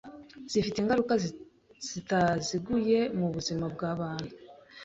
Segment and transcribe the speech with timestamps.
[0.51, 1.13] Zifite ingaruka
[1.87, 4.33] zitaziguye mubuzima bwabantu.